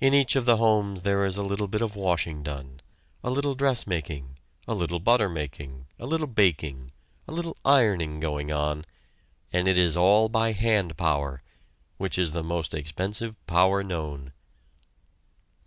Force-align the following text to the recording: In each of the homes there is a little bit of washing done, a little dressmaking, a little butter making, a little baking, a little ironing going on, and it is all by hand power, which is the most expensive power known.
In 0.00 0.14
each 0.14 0.34
of 0.34 0.46
the 0.46 0.56
homes 0.56 1.02
there 1.02 1.26
is 1.26 1.36
a 1.36 1.42
little 1.42 1.68
bit 1.68 1.82
of 1.82 1.94
washing 1.94 2.42
done, 2.42 2.80
a 3.22 3.28
little 3.28 3.54
dressmaking, 3.54 4.38
a 4.66 4.72
little 4.72 4.98
butter 4.98 5.28
making, 5.28 5.88
a 5.98 6.06
little 6.06 6.26
baking, 6.26 6.90
a 7.28 7.32
little 7.32 7.58
ironing 7.62 8.18
going 8.18 8.50
on, 8.50 8.86
and 9.52 9.68
it 9.68 9.76
is 9.76 9.94
all 9.94 10.30
by 10.30 10.52
hand 10.52 10.96
power, 10.96 11.42
which 11.98 12.16
is 12.18 12.32
the 12.32 12.42
most 12.42 12.72
expensive 12.72 13.34
power 13.46 13.82
known. 13.82 14.32